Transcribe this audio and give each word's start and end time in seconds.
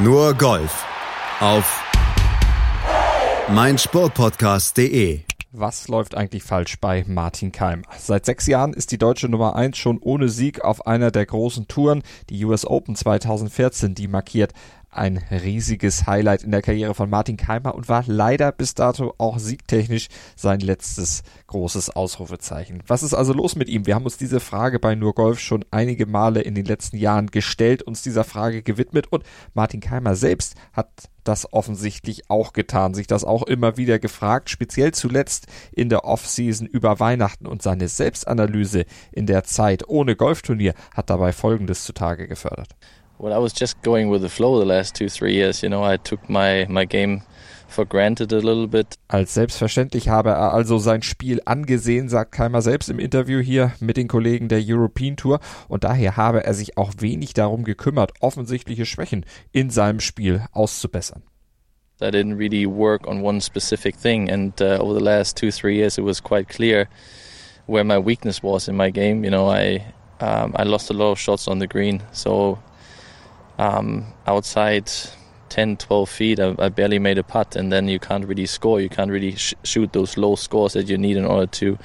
Nur 0.00 0.32
Golf 0.34 0.86
auf 1.40 1.82
meinsportpodcast.de. 3.48 5.22
Was 5.50 5.88
läuft 5.88 6.14
eigentlich 6.14 6.44
falsch 6.44 6.78
bei 6.80 7.04
Martin 7.08 7.50
Keim? 7.50 7.82
Seit 7.98 8.24
sechs 8.24 8.46
Jahren 8.46 8.74
ist 8.74 8.92
die 8.92 8.98
deutsche 8.98 9.28
Nummer 9.28 9.56
eins 9.56 9.76
schon 9.76 9.98
ohne 9.98 10.28
Sieg 10.28 10.60
auf 10.60 10.86
einer 10.86 11.10
der 11.10 11.26
großen 11.26 11.66
Touren, 11.66 12.04
die 12.30 12.44
US 12.44 12.64
Open 12.64 12.94
2014, 12.94 13.96
die 13.96 14.06
markiert 14.06 14.52
ein 14.90 15.18
riesiges 15.30 16.06
Highlight 16.06 16.42
in 16.42 16.50
der 16.50 16.62
Karriere 16.62 16.94
von 16.94 17.10
Martin 17.10 17.36
Keimer 17.36 17.74
und 17.74 17.88
war 17.88 18.04
leider 18.06 18.52
bis 18.52 18.74
dato 18.74 19.14
auch 19.18 19.38
siegtechnisch 19.38 20.08
sein 20.34 20.60
letztes 20.60 21.22
großes 21.46 21.90
Ausrufezeichen. 21.90 22.82
Was 22.86 23.02
ist 23.02 23.14
also 23.14 23.32
los 23.32 23.56
mit 23.56 23.68
ihm? 23.68 23.86
Wir 23.86 23.94
haben 23.94 24.04
uns 24.04 24.16
diese 24.16 24.40
Frage 24.40 24.78
bei 24.78 24.94
Nur 24.94 25.14
Golf 25.14 25.40
schon 25.40 25.64
einige 25.70 26.06
Male 26.06 26.40
in 26.40 26.54
den 26.54 26.64
letzten 26.64 26.96
Jahren 26.96 27.28
gestellt, 27.28 27.82
uns 27.82 28.02
dieser 28.02 28.24
Frage 28.24 28.62
gewidmet 28.62 29.06
und 29.10 29.24
Martin 29.54 29.80
Keimer 29.80 30.16
selbst 30.16 30.54
hat 30.72 30.88
das 31.24 31.52
offensichtlich 31.52 32.30
auch 32.30 32.54
getan, 32.54 32.94
sich 32.94 33.06
das 33.06 33.24
auch 33.24 33.42
immer 33.42 33.76
wieder 33.76 33.98
gefragt, 33.98 34.48
speziell 34.48 34.92
zuletzt 34.92 35.46
in 35.72 35.90
der 35.90 36.04
Offseason 36.04 36.66
über 36.66 37.00
Weihnachten 37.00 37.46
und 37.46 37.60
seine 37.60 37.88
Selbstanalyse 37.88 38.86
in 39.12 39.26
der 39.26 39.44
Zeit 39.44 39.86
ohne 39.88 40.16
Golfturnier 40.16 40.72
hat 40.94 41.10
dabei 41.10 41.32
Folgendes 41.32 41.84
zutage 41.84 42.28
gefördert. 42.28 42.74
Well, 43.18 43.32
I 43.32 43.38
was 43.38 43.52
just 43.52 43.82
going 43.82 44.10
with 44.10 44.22
the 44.22 44.28
flow 44.28 44.58
the 44.58 44.66
last 44.66 44.94
two, 44.94 45.08
three 45.08 45.34
years. 45.34 45.62
You 45.62 45.68
know, 45.68 45.82
I 45.84 45.96
took 45.96 46.28
my, 46.28 46.66
my 46.68 46.84
game 46.84 47.22
for 47.68 47.84
granted 47.84 48.32
a 48.32 48.38
little 48.38 48.66
bit. 48.66 48.96
Als 49.08 49.34
selbstverständlich 49.34 50.08
habe 50.08 50.30
er 50.30 50.52
also 50.52 50.78
sein 50.78 51.02
Spiel 51.02 51.40
angesehen, 51.44 52.08
sagt 52.08 52.32
Keimer 52.32 52.62
selbst 52.62 52.88
im 52.88 52.98
Interview 52.98 53.40
hier 53.40 53.72
mit 53.80 53.96
den 53.96 54.08
Kollegen 54.08 54.48
der 54.48 54.60
European 54.64 55.16
Tour 55.16 55.40
und 55.68 55.84
daher 55.84 56.16
habe 56.16 56.44
er 56.44 56.54
sich 56.54 56.78
auch 56.78 56.92
wenig 56.98 57.34
darum 57.34 57.64
gekümmert, 57.64 58.12
offensichtliche 58.20 58.86
Schwächen 58.86 59.26
in 59.52 59.70
seinem 59.70 60.00
Spiel 60.00 60.44
auszubessern. 60.52 61.22
I 62.00 62.10
didn't 62.10 62.38
really 62.38 62.64
work 62.64 63.08
on 63.08 63.22
one 63.24 63.40
specific 63.40 63.96
thing, 63.96 64.30
and 64.30 64.60
uh, 64.60 64.78
over 64.80 64.94
the 64.94 65.04
last 65.04 65.36
two, 65.36 65.50
three 65.50 65.76
years, 65.76 65.98
it 65.98 66.04
was 66.04 66.22
quite 66.22 66.48
clear 66.48 66.88
where 67.66 67.82
my 67.82 67.98
weakness 67.98 68.40
was 68.40 68.68
in 68.68 68.76
my 68.76 68.88
game. 68.90 69.24
You 69.24 69.30
know, 69.30 69.50
I 69.50 69.84
um, 70.20 70.54
I 70.56 70.62
lost 70.62 70.90
a 70.90 70.94
lot 70.94 71.10
of 71.10 71.18
shots 71.18 71.48
on 71.48 71.58
the 71.58 71.66
green, 71.66 72.00
so 72.12 72.60
um, 73.58 74.06
outside 74.26 74.90
10, 75.48 75.76
12 75.76 76.08
feet, 76.08 76.40
I, 76.40 76.54
I, 76.58 76.68
barely 76.68 76.98
made 76.98 77.18
a 77.18 77.22
putt, 77.22 77.56
and 77.56 77.72
then 77.72 77.88
you 77.88 77.98
can't 77.98 78.26
really 78.26 78.46
score. 78.46 78.80
You 78.80 78.88
can't 78.88 79.10
really 79.10 79.34
sh- 79.36 79.54
shoot 79.64 79.92
those 79.92 80.16
low 80.16 80.36
scores 80.36 80.74
that 80.74 80.88
you 80.88 80.98
need 80.98 81.16
in 81.16 81.24
order 81.24 81.46
to 81.46 81.78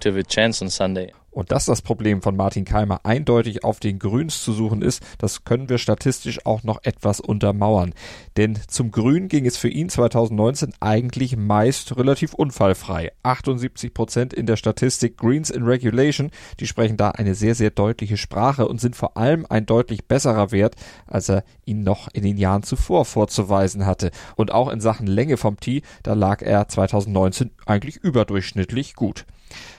to 0.00 0.08
have 0.08 0.16
a 0.16 0.22
chance 0.22 0.62
on 0.62 0.70
Sunday. 0.70 1.12
Und 1.32 1.50
dass 1.50 1.64
das 1.64 1.80
Problem 1.80 2.20
von 2.20 2.36
Martin 2.36 2.66
Keimer 2.66 3.00
eindeutig 3.04 3.64
auf 3.64 3.80
den 3.80 3.98
Grüns 3.98 4.44
zu 4.44 4.52
suchen 4.52 4.82
ist, 4.82 5.02
das 5.18 5.44
können 5.44 5.70
wir 5.70 5.78
statistisch 5.78 6.44
auch 6.44 6.62
noch 6.62 6.84
etwas 6.84 7.20
untermauern. 7.20 7.94
Denn 8.36 8.58
zum 8.68 8.90
Grün 8.90 9.28
ging 9.28 9.46
es 9.46 9.56
für 9.56 9.70
ihn 9.70 9.88
2019 9.88 10.74
eigentlich 10.80 11.36
meist 11.36 11.96
relativ 11.96 12.34
unfallfrei. 12.34 13.12
78 13.22 13.94
Prozent 13.94 14.34
in 14.34 14.44
der 14.44 14.56
Statistik 14.56 15.16
Greens 15.16 15.48
in 15.48 15.62
Regulation, 15.62 16.30
die 16.60 16.66
sprechen 16.66 16.98
da 16.98 17.10
eine 17.12 17.34
sehr, 17.34 17.54
sehr 17.54 17.70
deutliche 17.70 18.18
Sprache 18.18 18.68
und 18.68 18.80
sind 18.80 18.94
vor 18.94 19.16
allem 19.16 19.46
ein 19.48 19.64
deutlich 19.64 20.04
besserer 20.04 20.52
Wert, 20.52 20.76
als 21.06 21.30
er 21.30 21.44
ihn 21.64 21.82
noch 21.82 22.08
in 22.12 22.24
den 22.24 22.36
Jahren 22.36 22.62
zuvor 22.62 23.06
vorzuweisen 23.06 23.86
hatte. 23.86 24.10
Und 24.36 24.52
auch 24.52 24.68
in 24.68 24.82
Sachen 24.82 25.06
Länge 25.06 25.38
vom 25.38 25.58
Tee, 25.58 25.80
da 26.02 26.12
lag 26.12 26.42
er 26.42 26.68
2019 26.68 27.52
eigentlich 27.64 27.96
überdurchschnittlich 27.96 28.94
gut. 28.94 29.24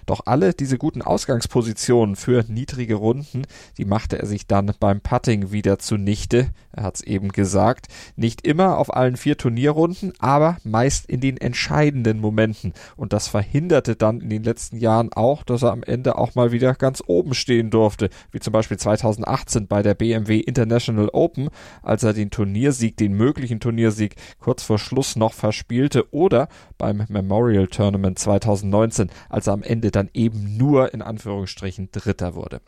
Doch 0.05 0.21
alle 0.25 0.53
diese 0.53 0.77
guten 0.77 1.01
Ausgangspositionen 1.01 2.15
für 2.15 2.43
niedrige 2.47 2.95
Runden, 2.95 3.43
die 3.77 3.85
machte 3.85 4.19
er 4.19 4.25
sich 4.25 4.47
dann 4.47 4.73
beim 4.79 5.01
Putting 5.01 5.51
wieder 5.51 5.79
zunichte. 5.79 6.49
Er 6.71 6.83
hat 6.83 6.95
es 6.95 7.01
eben 7.01 7.29
gesagt. 7.29 7.87
Nicht 8.15 8.45
immer 8.45 8.77
auf 8.77 8.93
allen 8.93 9.17
vier 9.17 9.37
Turnierrunden, 9.37 10.13
aber 10.19 10.57
meist 10.63 11.05
in 11.05 11.21
den 11.21 11.37
entscheidenden 11.37 12.19
Momenten. 12.19 12.73
Und 12.95 13.13
das 13.13 13.27
verhinderte 13.27 13.95
dann 13.95 14.21
in 14.21 14.29
den 14.29 14.43
letzten 14.43 14.77
Jahren 14.77 15.11
auch, 15.13 15.43
dass 15.43 15.63
er 15.63 15.71
am 15.71 15.83
Ende 15.83 16.17
auch 16.17 16.35
mal 16.35 16.51
wieder 16.51 16.73
ganz 16.73 17.03
oben 17.05 17.33
stehen 17.33 17.69
durfte. 17.69 18.09
Wie 18.31 18.39
zum 18.39 18.53
Beispiel 18.53 18.77
2018 18.77 19.67
bei 19.67 19.81
der 19.81 19.93
BMW 19.93 20.39
International 20.39 21.09
Open, 21.13 21.49
als 21.81 22.03
er 22.03 22.13
den 22.13 22.29
Turniersieg, 22.29 22.97
den 22.97 23.13
möglichen 23.13 23.59
Turniersieg 23.59 24.15
kurz 24.39 24.63
vor 24.63 24.79
Schluss 24.79 25.15
noch 25.15 25.33
verspielte. 25.33 26.11
Oder 26.13 26.47
beim 26.77 27.05
Memorial 27.09 27.67
Tournament 27.67 28.19
2019, 28.19 29.09
als 29.29 29.47
er 29.47 29.53
am 29.53 29.62
Ende 29.63 29.91
dann 29.91 30.09
eben 30.13 30.57
nur 30.57 30.93
in 30.93 31.01
Anführungsstrichen 31.01 31.89
Dritter 31.91 32.35
wurde. 32.35 32.61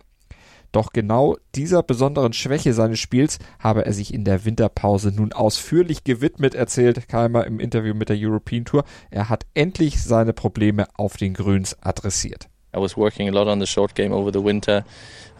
Doch 0.72 0.92
genau 0.92 1.38
dieser 1.56 1.84
besonderen 1.84 2.34
Schwäche 2.34 2.74
seines 2.74 3.00
Spiels 3.00 3.40
habe 3.60 3.86
er 3.86 3.94
sich 3.94 4.14
in 4.14 4.26
der 4.26 4.44
Winterpause 4.44 5.10
nun 5.10 5.32
ausführlich 5.32 6.04
gewidmet, 6.04 6.54
erzählt 6.54 7.08
Keimer 7.08 7.48
im 7.48 7.62
Interview 7.62 7.94
mit 7.94 8.10
der 8.10 8.18
European 8.20 8.66
Tour. 8.66 8.84
Er 9.10 9.30
hat 9.30 9.46
endlich 9.54 10.04
seine 10.04 10.34
Probleme 10.34 10.88
auf 10.96 11.16
den 11.16 11.34
Grüns 11.34 11.82
adressiert. 11.82 12.50
I 12.76 12.80
was 12.82 12.98
working 12.98 13.30
a 13.30 13.32
lot 13.32 13.48
on 13.48 13.62
the 13.62 13.66
short 13.66 13.96
game 13.96 14.12
over 14.12 14.34
the 14.34 14.44
winter. 14.44 14.84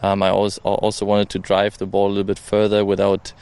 Um, 0.02 0.22
I 0.22 0.30
also 0.30 1.06
wanted 1.06 1.28
to 1.30 1.38
drive 1.38 1.76
the 1.78 1.84
ball 1.84 2.06
a 2.06 2.14
little 2.14 2.24
bit 2.24 2.38
further 2.38 2.86
without 2.86 3.34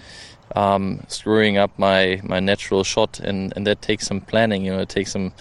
um, 0.55 1.01
screwing 1.09 1.59
up 1.59 1.79
my, 1.79 2.21
my 2.23 2.41
natural 2.41 2.85
shot, 2.85 3.21
and, 3.21 3.53
and 3.57 3.67
that 3.67 3.83
takes 3.83 4.07
some 4.07 4.21
planning. 4.21 4.65
You 4.65 4.73
know, 4.73 4.81
it 4.81 4.89
takes 4.89 5.13
some 5.13 5.33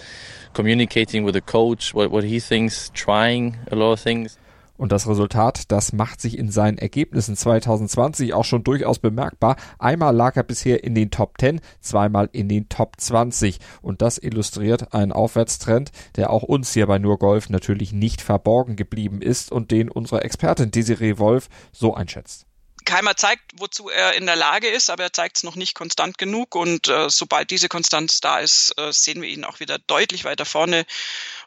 communicating 0.52 1.24
with 1.24 1.34
the 1.34 1.40
coach, 1.40 1.94
what, 1.94 2.10
what 2.10 2.24
he 2.24 2.40
thinks, 2.40 2.90
trying 2.94 3.56
a 3.70 3.76
lot 3.76 3.92
of 3.92 4.00
things. 4.00 4.38
Und 4.76 4.90
das 4.90 5.06
Resultat, 5.06 5.70
das 5.70 5.92
macht 5.92 6.20
sich 6.20 6.36
in 6.36 6.50
seinen 6.50 6.78
Ergebnissen 6.78 7.36
2020 7.36 8.34
auch 8.34 8.44
schon 8.44 8.64
durchaus 8.64 8.98
bemerkbar. 8.98 9.54
Einmal 9.78 10.14
lag 10.14 10.34
er 10.36 10.42
bisher 10.42 10.82
in 10.82 10.96
den 10.96 11.12
Top 11.12 11.34
10, 11.38 11.60
zweimal 11.80 12.28
in 12.32 12.48
den 12.48 12.68
Top 12.68 12.94
20. 12.98 13.60
Und 13.82 14.02
das 14.02 14.18
illustriert 14.18 14.92
einen 14.92 15.12
Aufwärtstrend, 15.12 15.92
der 16.16 16.30
auch 16.30 16.42
uns 16.42 16.72
hier 16.72 16.88
bei 16.88 16.98
Nur 16.98 17.18
Golf 17.20 17.50
natürlich 17.50 17.92
nicht 17.92 18.20
verborgen 18.20 18.74
geblieben 18.74 19.22
ist 19.22 19.52
und 19.52 19.70
den 19.70 19.88
unsere 19.88 20.24
Expertin 20.24 20.72
Desiree 20.72 21.18
Wolf 21.18 21.48
so 21.70 21.94
einschätzt. 21.94 22.46
Keimer 22.84 23.16
zeigt, 23.16 23.42
wozu 23.54 23.88
er 23.88 24.14
in 24.14 24.26
der 24.26 24.36
Lage 24.36 24.68
ist, 24.68 24.90
aber 24.90 25.04
er 25.04 25.12
zeigt 25.12 25.38
es 25.38 25.42
noch 25.42 25.56
nicht 25.56 25.74
konstant 25.74 26.18
genug. 26.18 26.54
Und 26.54 26.88
äh, 26.88 27.08
sobald 27.10 27.50
diese 27.50 27.68
Konstanz 27.68 28.20
da 28.20 28.38
ist, 28.38 28.72
äh, 28.78 28.92
sehen 28.92 29.22
wir 29.22 29.28
ihn 29.28 29.44
auch 29.44 29.60
wieder 29.60 29.78
deutlich 29.78 30.24
weiter 30.24 30.44
vorne. 30.44 30.86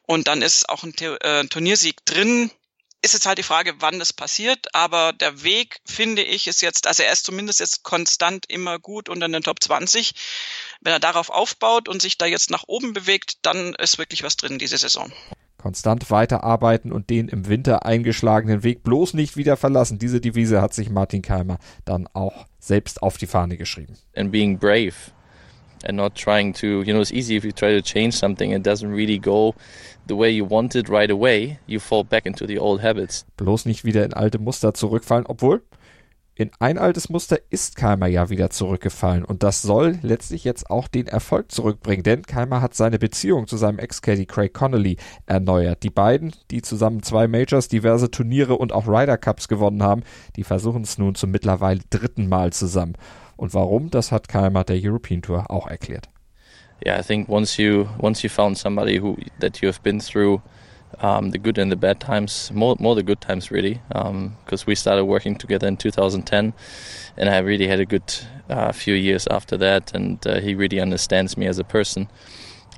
Und 0.03 0.27
dann 0.27 0.41
ist 0.41 0.69
auch 0.69 0.83
ein 0.83 0.95
äh, 0.97 1.45
Turniersieg 1.45 2.05
drin. 2.05 2.51
Ist 3.01 3.13
jetzt 3.13 3.27
halt 3.27 3.37
die 3.37 3.43
Frage, 3.43 3.75
wann 3.79 3.99
das 3.99 4.13
passiert. 4.13 4.73
Aber 4.73 5.13
der 5.13 5.43
Weg, 5.43 5.79
finde 5.85 6.23
ich, 6.23 6.47
ist 6.47 6.61
jetzt, 6.61 6.87
also 6.87 7.03
er 7.03 7.13
ist 7.13 7.25
zumindest 7.25 7.59
jetzt 7.59 7.83
konstant 7.83 8.45
immer 8.49 8.79
gut 8.79 9.07
unter 9.07 9.29
den 9.29 9.43
Top 9.43 9.61
20. 9.61 10.13
Wenn 10.81 10.93
er 10.93 10.99
darauf 10.99 11.29
aufbaut 11.29 11.87
und 11.87 12.01
sich 12.01 12.17
da 12.17 12.25
jetzt 12.25 12.49
nach 12.49 12.63
oben 12.67 12.93
bewegt, 12.93 13.37
dann 13.43 13.75
ist 13.75 13.97
wirklich 13.97 14.23
was 14.23 14.37
drin 14.37 14.59
diese 14.59 14.77
Saison 14.77 15.13
konstant 15.67 16.09
weiterarbeiten 16.11 16.93
und 16.93 17.09
den 17.09 17.27
im 17.27 17.49
Winter 17.49 17.85
eingeschlagenen 17.85 18.63
Weg 18.63 18.83
bloß 18.83 19.13
nicht 19.15 19.35
wieder 19.35 19.57
verlassen. 19.57 19.99
Diese 19.99 20.21
Devise 20.21 20.61
hat 20.61 20.73
sich 20.73 20.89
Martin 20.89 21.21
Keimer 21.21 21.57
dann 21.83 22.07
auch 22.13 22.45
selbst 22.57 23.03
auf 23.03 23.17
die 23.17 23.27
Fahne 23.27 23.57
geschrieben. 23.57 23.95
And 24.15 24.31
being 24.31 24.57
brave 24.57 24.93
and 25.83 25.97
not 25.97 26.15
trying 26.15 26.53
to, 26.53 26.83
you 26.83 26.93
know, 26.93 27.01
it's 27.01 27.11
easy 27.11 27.35
if 27.35 27.43
you 27.43 27.51
try 27.51 27.75
to 27.75 27.81
change 27.81 28.13
something 28.13 28.53
it 28.53 28.65
doesn't 28.65 28.95
really 28.95 29.19
go 29.19 29.55
the 30.07 30.15
way 30.15 30.29
you 30.29 30.49
want 30.49 30.73
it 30.73 30.87
right 30.87 31.11
away, 31.11 31.59
you 31.67 31.81
fall 31.81 32.05
back 32.05 32.25
into 32.25 32.47
the 32.47 32.57
old 32.57 32.81
habits. 32.81 33.25
Bloß 33.35 33.65
nicht 33.65 33.83
wieder 33.83 34.05
in 34.05 34.13
alte 34.13 34.39
Muster 34.39 34.73
zurückfallen, 34.73 35.25
obwohl 35.25 35.63
in 36.37 36.51
ein 36.59 36.77
altes 36.77 37.09
Muster 37.09 37.39
ist 37.49 37.75
Keimer 37.75 38.05
ja 38.05 38.29
wieder 38.29 38.51
zurückgefallen 38.51 39.25
und 39.25 39.41
das 39.41 39.63
soll 39.63 39.97
letztlich 40.03 40.43
jetzt 40.43 40.69
auch 40.69 40.87
den 40.87 41.07
Erfolg 41.07 41.51
zurückbringen, 41.51 42.03
denn 42.03 42.21
Keimer 42.21 42.61
hat 42.61 42.75
seine 42.75 42.99
Beziehung 42.99 43.47
zu 43.47 43.57
seinem 43.57 43.79
Ex-Caddy 43.79 44.27
Craig 44.27 44.53
Connolly 44.53 44.97
erneuert. 45.25 45.81
Die 45.81 45.89
beiden, 45.89 46.33
die 46.51 46.61
zusammen 46.61 47.01
zwei 47.01 47.27
Majors, 47.27 47.69
diverse 47.69 48.11
Turniere 48.11 48.55
und 48.55 48.71
auch 48.71 48.87
Ryder 48.87 49.17
Cups 49.17 49.47
gewonnen 49.47 49.81
haben, 49.81 50.03
die 50.35 50.43
versuchen 50.43 50.83
es 50.83 50.99
nun 50.99 51.15
zum 51.15 51.31
mittlerweile 51.31 51.81
dritten 51.89 52.29
Mal 52.29 52.53
zusammen. 52.53 52.93
Und 53.35 53.55
warum, 53.55 53.89
das 53.89 54.11
hat 54.11 54.27
Keimer 54.27 54.63
der 54.63 54.79
European 54.79 55.23
Tour 55.23 55.49
auch 55.49 55.67
erklärt. 55.67 56.07
Yeah, 56.85 56.99
I 56.99 57.01
think 57.01 57.27
once 57.27 57.57
you 57.57 57.87
once 57.99 58.21
you 58.21 58.29
found 58.29 58.55
somebody 58.55 59.01
who 59.01 59.17
that 59.39 59.61
you 59.61 59.67
have 59.67 59.81
been 59.81 59.99
through 59.99 60.41
um, 60.99 61.31
the 61.31 61.37
good 61.37 61.57
and 61.57 61.71
the 61.71 61.75
bad 61.75 61.99
times, 61.99 62.51
more 62.53 62.75
more 62.79 62.95
the 62.95 63.03
good 63.03 63.21
times 63.21 63.51
really, 63.51 63.81
because 63.89 64.61
um, 64.63 64.67
we 64.67 64.75
started 64.75 65.05
working 65.05 65.35
together 65.35 65.67
in 65.67 65.77
2010, 65.77 66.53
and 67.17 67.29
I 67.29 67.37
really 67.39 67.67
had 67.67 67.79
a 67.79 67.85
good 67.85 68.13
uh, 68.49 68.71
few 68.71 68.93
years 68.93 69.27
after 69.27 69.57
that, 69.57 69.93
and 69.93 70.25
uh, 70.25 70.39
he 70.39 70.55
really 70.55 70.79
understands 70.79 71.37
me 71.37 71.45
as 71.45 71.59
a 71.59 71.63
person. 71.63 72.09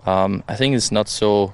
Um, 0.05 0.43
I 0.47 0.55
think 0.55 0.75
it's 0.75 0.91
not 0.91 1.07
so 1.07 1.53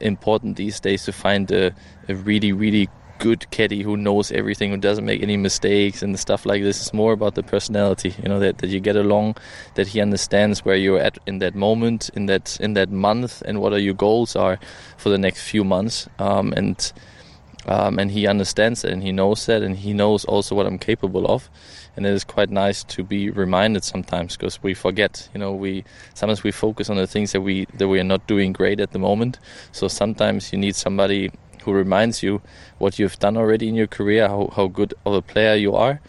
important 0.00 0.56
these 0.56 0.80
days 0.80 1.04
to 1.04 1.12
find 1.12 1.50
a, 1.50 1.74
a 2.08 2.14
really 2.14 2.52
really 2.52 2.88
good 3.20 3.48
caddy 3.50 3.82
who 3.82 3.96
knows 3.96 4.32
everything, 4.32 4.70
who 4.70 4.78
doesn't 4.78 5.04
make 5.04 5.22
any 5.22 5.36
mistakes 5.36 6.02
and 6.02 6.18
stuff 6.18 6.44
like 6.46 6.62
this. 6.62 6.80
It's 6.80 6.94
more 6.94 7.12
about 7.12 7.34
the 7.34 7.42
personality, 7.42 8.14
you 8.22 8.28
know, 8.28 8.40
that, 8.40 8.58
that 8.58 8.70
you 8.70 8.80
get 8.80 8.96
along, 8.96 9.36
that 9.74 9.88
he 9.88 10.00
understands 10.00 10.64
where 10.64 10.76
you're 10.76 10.98
at 10.98 11.18
in 11.26 11.38
that 11.38 11.54
moment, 11.54 12.10
in 12.14 12.26
that 12.26 12.58
in 12.60 12.74
that 12.74 12.90
month, 12.90 13.42
and 13.46 13.60
what 13.60 13.72
are 13.72 13.78
your 13.78 13.94
goals 13.94 14.34
are 14.34 14.58
for 14.96 15.10
the 15.10 15.18
next 15.18 15.42
few 15.52 15.64
months. 15.64 16.08
Um, 16.18 16.52
and 16.56 16.92
um, 17.66 17.98
and 17.98 18.10
he 18.10 18.26
understands 18.26 18.84
it, 18.84 18.92
and 18.92 19.02
he 19.02 19.12
knows 19.12 19.46
that, 19.46 19.62
and 19.62 19.76
he 19.76 19.92
knows 19.92 20.24
also 20.24 20.54
what 20.56 20.66
I'm 20.66 20.78
capable 20.78 21.26
of. 21.26 21.50
and 21.96 22.06
it 22.06 22.14
is 22.14 22.24
quite 22.24 22.50
nice 22.50 22.84
to 22.84 23.02
be 23.02 23.30
reminded 23.30 23.84
sometimes 23.84 24.36
because 24.36 24.62
we 24.62 24.74
forget. 24.74 25.28
You 25.34 25.40
know, 25.40 25.52
we 25.52 25.84
sometimes 26.14 26.42
we 26.42 26.52
focus 26.52 26.88
on 26.90 26.96
the 26.96 27.06
things 27.06 27.32
that 27.32 27.42
we 27.42 27.66
that 27.74 27.88
we 27.88 28.00
are 28.00 28.04
not 28.04 28.26
doing 28.26 28.52
great 28.52 28.80
at 28.80 28.92
the 28.92 28.98
moment. 28.98 29.38
So 29.72 29.88
sometimes 29.88 30.52
you 30.52 30.58
need 30.58 30.76
somebody 30.76 31.30
who 31.60 31.72
reminds 31.72 32.22
you 32.22 32.40
what 32.78 32.98
you've 32.98 33.18
done 33.18 33.36
already 33.36 33.68
in 33.68 33.74
your 33.74 33.88
career, 33.88 34.28
how, 34.28 34.50
how 34.54 34.68
good 34.68 34.94
of 35.04 35.14
a 35.14 35.22
player 35.22 35.54
you 35.54 35.74
are. 35.74 36.00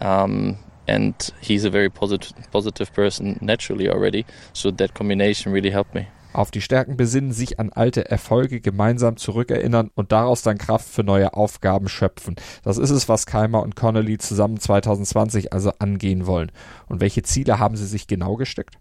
Um, 0.00 0.58
and 0.88 1.14
he's 1.40 1.64
a 1.64 1.70
very 1.70 1.88
positive, 1.88 2.32
positive 2.50 2.92
person 2.92 3.38
naturally 3.40 3.88
already. 3.88 4.24
So 4.52 4.70
that 4.72 4.94
combination 4.94 5.52
really 5.52 5.70
helped 5.70 5.94
me. 5.94 6.06
Auf 6.34 6.50
die 6.50 6.62
Stärken 6.62 6.96
besinnen, 6.96 7.32
sich 7.32 7.60
an 7.60 7.72
alte 7.72 8.10
Erfolge 8.10 8.62
gemeinsam 8.62 9.18
zurückerinnern 9.18 9.90
und 9.94 10.12
daraus 10.12 10.40
dann 10.40 10.56
Kraft 10.56 10.88
für 10.88 11.04
neue 11.04 11.34
Aufgaben 11.34 11.88
schöpfen. 11.88 12.36
Das 12.62 12.78
ist 12.78 12.90
es, 12.90 13.06
was 13.08 13.26
Keimer 13.26 13.62
und 13.62 13.76
Connolly 13.76 14.16
zusammen 14.16 14.58
2020 14.58 15.52
also 15.52 15.72
angehen 15.78 16.26
wollen. 16.26 16.50
Und 16.88 17.00
welche 17.00 17.22
Ziele 17.22 17.58
haben 17.58 17.76
sie 17.76 17.86
sich 17.86 18.06
genau 18.06 18.36
gesteckt? 18.36 18.76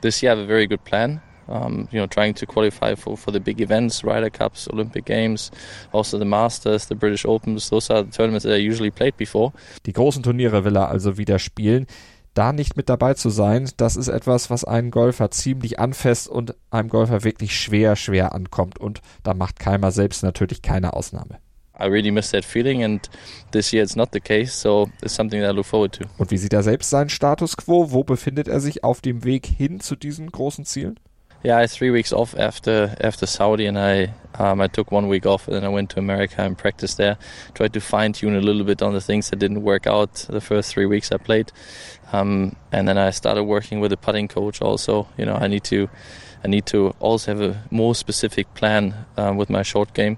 This 0.00 0.22
year 0.22 0.32
I 0.32 0.36
have 0.36 0.44
a 0.44 0.46
very 0.46 0.66
good 0.66 0.82
plan. 0.84 1.20
Um, 1.46 1.88
you 1.90 2.00
know, 2.00 2.06
trying 2.06 2.34
to 2.34 2.46
qualify 2.46 2.94
for, 2.94 3.16
for 3.16 3.32
the 3.32 3.40
big 3.40 3.60
events, 3.60 4.02
Ryder 4.02 4.30
Cups, 4.30 4.68
Olympic 4.68 5.04
Games, 5.04 5.50
also 5.92 6.18
the 6.18 6.24
Masters, 6.24 6.86
the 6.86 6.94
British 6.94 7.26
Opens. 7.26 7.68
Those 7.68 7.90
are 7.90 8.02
the 8.02 8.10
tournaments 8.10 8.44
that 8.44 8.54
I 8.54 8.66
usually 8.66 8.90
played 8.90 9.16
before. 9.16 9.52
Die 9.86 9.92
großen 9.92 10.22
Turniere 10.22 10.64
will 10.64 10.76
er 10.76 10.88
also 10.88 11.18
wieder 11.18 11.38
spielen. 11.38 11.86
Da 12.34 12.52
nicht 12.52 12.76
mit 12.76 12.88
dabei 12.88 13.14
zu 13.14 13.30
sein, 13.30 13.70
das 13.76 13.96
ist 13.96 14.08
etwas, 14.08 14.50
was 14.50 14.64
einen 14.64 14.90
Golfer 14.90 15.30
ziemlich 15.30 15.78
anfasst 15.78 16.28
und 16.28 16.54
einem 16.70 16.88
Golfer 16.88 17.22
wirklich 17.22 17.56
schwer, 17.56 17.94
schwer 17.94 18.34
ankommt. 18.34 18.78
Und 18.78 19.02
da 19.22 19.34
macht 19.34 19.60
Keimer 19.60 19.92
selbst 19.92 20.24
natürlich 20.24 20.60
keine 20.60 20.94
Ausnahme. 20.94 21.38
I 21.78 21.86
really 21.86 22.10
miss 22.10 22.30
that 22.30 22.44
feeling 22.44 22.84
and 22.84 23.10
this 23.50 23.72
year 23.72 23.82
it's 23.82 23.96
not 23.96 24.10
the 24.12 24.20
case, 24.20 24.52
so 24.52 24.88
it's 25.02 25.14
something 25.14 25.40
that 25.40 25.52
I 25.52 25.56
look 25.56 25.66
forward 25.66 25.92
to. 25.96 26.04
Und 26.18 26.30
wie 26.30 26.36
sieht 26.36 26.52
er 26.52 26.62
selbst 26.62 26.90
seinen 26.90 27.08
Status 27.08 27.56
quo? 27.56 27.90
Wo 27.90 28.04
befindet 28.04 28.48
er 28.48 28.60
sich 28.60 28.84
auf 28.84 29.00
dem 29.00 29.24
Weg 29.24 29.46
hin 29.46 29.80
zu 29.80 29.96
diesen 29.96 30.30
großen 30.30 30.64
Zielen? 30.64 30.98
Yeah, 31.44 31.58
I 31.58 31.60
had 31.60 31.70
three 31.70 31.90
weeks 31.90 32.10
off 32.10 32.34
after 32.38 32.96
after 33.02 33.26
Saudi, 33.26 33.66
and 33.66 33.78
I 33.78 34.14
um, 34.38 34.62
I 34.62 34.66
took 34.66 34.90
one 34.90 35.08
week 35.08 35.26
off, 35.26 35.46
and 35.46 35.54
then 35.54 35.62
I 35.62 35.68
went 35.68 35.90
to 35.90 35.98
America 35.98 36.40
and 36.40 36.56
practiced 36.56 36.96
there. 36.96 37.18
Tried 37.52 37.74
to 37.74 37.82
fine 37.82 38.14
tune 38.14 38.34
a 38.34 38.40
little 38.40 38.64
bit 38.64 38.80
on 38.80 38.94
the 38.94 39.00
things 39.02 39.28
that 39.28 39.40
didn't 39.40 39.62
work 39.62 39.86
out 39.86 40.14
the 40.30 40.40
first 40.40 40.72
three 40.72 40.86
weeks 40.86 41.12
I 41.12 41.18
played, 41.18 41.52
um, 42.14 42.56
and 42.72 42.88
then 42.88 42.96
I 42.96 43.10
started 43.10 43.44
working 43.44 43.80
with 43.80 43.92
a 43.92 43.98
putting 43.98 44.26
coach. 44.26 44.62
Also, 44.62 45.06
you 45.18 45.26
know, 45.26 45.34
I 45.34 45.48
need 45.48 45.64
to 45.64 45.90
I 46.42 46.48
need 46.48 46.64
to 46.66 46.94
also 46.98 47.34
have 47.34 47.42
a 47.42 47.62
more 47.70 47.94
specific 47.94 48.54
plan 48.54 49.04
um, 49.18 49.36
with 49.36 49.50
my 49.50 49.60
short 49.62 49.92
game, 49.92 50.16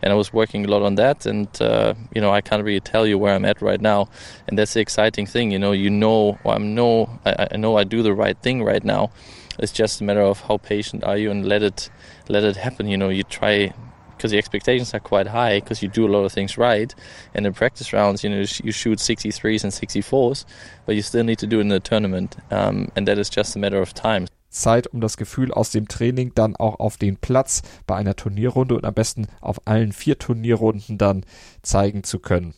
and 0.00 0.12
I 0.12 0.14
was 0.14 0.32
working 0.32 0.64
a 0.64 0.68
lot 0.68 0.82
on 0.82 0.94
that. 0.94 1.26
And 1.26 1.48
uh, 1.60 1.94
you 2.14 2.20
know, 2.20 2.30
I 2.30 2.40
can't 2.40 2.62
really 2.62 2.78
tell 2.78 3.04
you 3.04 3.18
where 3.18 3.34
I'm 3.34 3.44
at 3.44 3.60
right 3.60 3.80
now, 3.80 4.10
and 4.46 4.56
that's 4.56 4.74
the 4.74 4.80
exciting 4.80 5.26
thing. 5.26 5.50
You 5.50 5.58
know, 5.58 5.72
you 5.72 5.90
know, 5.90 6.38
I'm 6.44 6.76
know 6.76 7.18
I, 7.26 7.48
I 7.50 7.56
know 7.56 7.76
I 7.76 7.82
do 7.82 8.04
the 8.04 8.14
right 8.14 8.38
thing 8.38 8.62
right 8.62 8.84
now 8.84 9.10
it's 9.58 9.72
just 9.72 10.00
a 10.00 10.04
matter 10.04 10.22
of 10.22 10.40
how 10.42 10.58
patient 10.58 11.04
are 11.04 11.16
you 11.16 11.30
and 11.30 11.46
let 11.46 11.62
it 11.62 11.90
let 12.28 12.44
it 12.44 12.56
happen. 12.56 12.88
You 12.88 12.96
know, 12.96 13.08
you 13.08 13.24
try 13.24 13.72
because 14.18 14.32
the 14.32 14.38
expectations 14.38 14.92
are 14.94 15.00
quite 15.00 15.28
high 15.28 15.60
because 15.60 15.80
you 15.80 15.88
do 15.88 16.06
a 16.06 16.10
lot 16.10 16.24
of 16.24 16.32
things 16.32 16.58
right. 16.58 16.94
And 17.34 17.46
in 17.46 17.54
practice 17.54 17.92
rounds, 17.92 18.24
you 18.24 18.30
know, 18.30 18.38
you 18.38 18.72
shoot 18.72 18.98
63s 18.98 19.62
and 19.64 19.72
64s, 19.72 20.44
but 20.86 20.96
you 20.96 21.02
still 21.02 21.24
need 21.24 21.38
to 21.38 21.46
do 21.46 21.58
it 21.58 21.62
in 21.62 21.68
the 21.68 21.80
tournament, 21.80 22.36
um, 22.50 22.90
and 22.96 23.06
that 23.06 23.18
is 23.18 23.30
just 23.30 23.56
a 23.56 23.58
matter 23.58 23.80
of 23.80 23.94
time. 23.94 24.26
Zeit, 24.50 24.86
um 24.88 25.00
das 25.00 25.16
Gefühl 25.16 25.52
aus 25.52 25.70
dem 25.70 25.88
Training 25.88 26.32
dann 26.34 26.56
auch 26.56 26.80
auf 26.80 26.96
den 26.96 27.16
Platz 27.16 27.62
bei 27.86 27.96
einer 27.96 28.16
Turnierrunde 28.16 28.74
und 28.74 28.84
am 28.84 28.94
besten 28.94 29.26
auf 29.40 29.60
allen 29.66 29.92
vier 29.92 30.18
Turnierrunden 30.18 30.98
dann 30.98 31.24
zeigen 31.62 32.02
zu 32.02 32.18
können. 32.18 32.54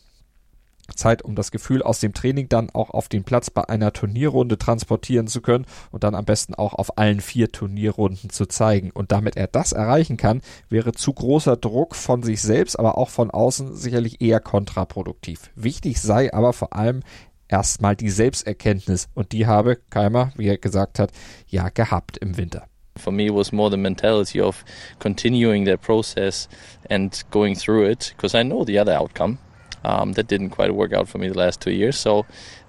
Zeit, 0.95 1.21
um 1.21 1.35
das 1.35 1.51
Gefühl 1.51 1.81
aus 1.83 1.99
dem 1.99 2.13
Training 2.13 2.49
dann 2.49 2.69
auch 2.69 2.89
auf 2.89 3.09
den 3.09 3.23
Platz 3.23 3.49
bei 3.49 3.67
einer 3.67 3.93
Turnierrunde 3.93 4.57
transportieren 4.57 5.27
zu 5.27 5.41
können 5.41 5.65
und 5.91 6.03
dann 6.03 6.15
am 6.15 6.25
besten 6.25 6.55
auch 6.55 6.73
auf 6.73 6.97
allen 6.97 7.21
vier 7.21 7.51
Turnierrunden 7.51 8.29
zu 8.29 8.45
zeigen. 8.45 8.91
Und 8.91 9.11
damit 9.11 9.37
er 9.37 9.47
das 9.47 9.71
erreichen 9.71 10.17
kann, 10.17 10.41
wäre 10.69 10.91
zu 10.91 11.13
großer 11.13 11.57
Druck 11.57 11.95
von 11.95 12.23
sich 12.23 12.41
selbst, 12.41 12.77
aber 12.77 12.97
auch 12.97 13.09
von 13.09 13.31
außen 13.31 13.75
sicherlich 13.75 14.21
eher 14.21 14.39
kontraproduktiv. 14.39 15.51
Wichtig 15.55 16.01
sei 16.01 16.33
aber 16.33 16.53
vor 16.53 16.73
allem 16.73 17.01
erstmal 17.47 17.95
die 17.95 18.09
Selbsterkenntnis 18.09 19.09
und 19.13 19.31
die 19.33 19.45
habe 19.45 19.77
Keimer, 19.89 20.31
wie 20.35 20.47
er 20.47 20.57
gesagt 20.57 20.99
hat, 20.99 21.11
ja 21.47 21.69
gehabt 21.69 22.17
im 22.17 22.37
Winter. 22.37 22.65
For 22.97 23.11
me, 23.11 23.27
it 23.27 23.33
was 23.33 23.51
more 23.51 23.69
the 23.69 23.77
mentality 23.77 24.41
of 24.41 24.65
continuing 24.99 25.65
that 25.65 25.81
process 25.81 26.49
and 26.89 27.23
going 27.31 27.55
through 27.55 27.89
it 27.89 28.13
because 28.15 28.37
I 28.37 28.43
know 28.43 28.65
the 28.65 28.79
other 28.79 28.99
outcome. 28.99 29.37
Um, 29.83 30.13
that 30.13 30.27
didn't 30.27 30.51
quite 30.51 30.73
work 30.73 30.93
out 30.93 31.07
for 31.07 31.17
me 31.17 31.27
the 31.27 31.37
last 31.37 31.61
two 31.61 31.71
years. 31.71 31.97
So 31.97 32.25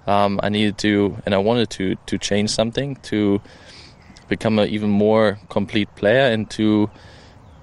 um, 0.07 0.39
I 0.43 0.49
needed 0.49 0.77
to, 0.79 1.17
and 1.25 1.33
I 1.33 1.37
wanted 1.37 1.69
to, 1.71 1.95
to 2.07 2.17
change 2.17 2.49
something 2.49 2.95
to 2.97 3.41
become 4.27 4.59
an 4.59 4.69
even 4.69 4.89
more 4.89 5.39
complete 5.49 5.93
player 5.95 6.31
and 6.31 6.49
to 6.51 6.89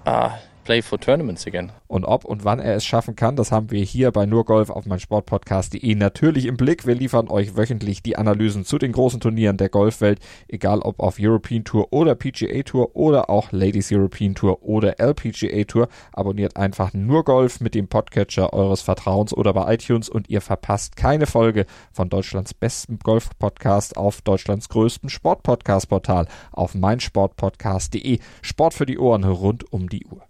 uh, 0.07 0.39
play 0.71 0.83
for 0.83 1.01
tournaments 1.01 1.49
again. 1.49 1.73
Und 1.89 2.05
ob 2.05 2.25
und 2.25 2.45
wann 2.45 2.61
er 2.61 2.77
es 2.77 2.85
schaffen 2.85 3.17
kann, 3.17 3.35
das 3.35 3.51
haben 3.51 3.73
wir 3.73 3.83
hier 3.83 4.13
bei 4.13 4.25
nurgolf 4.25 4.71
auf 4.71 4.87
meinsportpodcast.de 4.87 5.97
natürlich 5.97 6.47
im 6.47 6.57
Blick. 6.57 6.87
Wir 6.87 6.95
liefern 6.95 7.27
euch 7.29 7.57
wöchentlich 7.57 8.05
die 8.05 8.15
Analysen 8.15 8.65
zu 8.65 8.79
den 8.79 8.93
großen 8.93 9.19
Turnieren 9.19 9.57
der 9.57 9.69
Golfwelt, 9.69 10.21
egal 10.47 10.79
ob 10.79 11.01
auf 11.01 11.17
European 11.19 11.65
Tour 11.65 11.93
oder 11.93 12.15
PGA 12.15 12.63
Tour 12.63 12.95
oder 12.95 13.31
auch 13.31 13.51
Ladies 13.51 13.91
European 13.91 14.37
Tour 14.37 14.63
oder 14.63 15.01
LPGA 15.01 15.65
Tour. 15.65 15.89
Abonniert 16.13 16.57
einfach 16.57 16.95
nur 16.95 17.25
Golf 17.25 17.59
mit 17.59 17.75
dem 17.75 17.89
Podcatcher 17.89 18.53
eures 18.53 18.81
Vertrauens 18.81 19.35
oder 19.35 19.53
bei 19.53 19.75
iTunes 19.75 20.09
und 20.09 20.31
ihr 20.31 20.41
verpasst 20.41 20.95
keine 20.95 21.27
Folge 21.27 21.67
von 21.91 22.09
Deutschlands 22.11 22.55
besten 22.55 23.01
Golf-Podcast 23.01 23.97
auf 23.97 24.23
Deutschlands 24.23 24.69
größtem 24.69 25.09
Sport-Podcast-Portal 25.09 26.29
auf 26.53 26.77
meinsportpodcast.de. 26.77 28.21
Sport 28.43 28.75
für 28.75 28.87
die 28.87 29.01
Ohren 29.01 29.25
rund 29.25 29.73
um 29.73 29.89
die 29.89 30.07
Uhr. 30.07 30.30